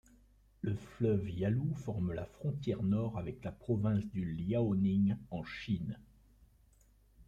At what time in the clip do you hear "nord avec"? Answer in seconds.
2.81-3.43